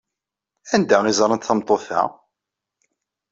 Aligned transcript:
Anda 0.75 0.97
ay 1.05 1.15
ẓrant 1.19 1.45
tameṭṭut-a? 1.47 2.01